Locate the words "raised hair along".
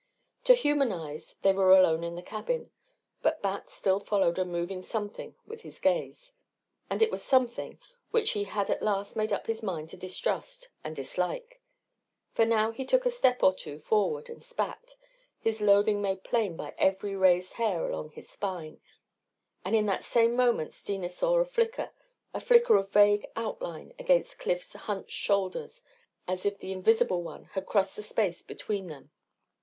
17.15-18.09